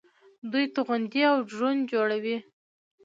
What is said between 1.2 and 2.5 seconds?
او ډرون جوړوي.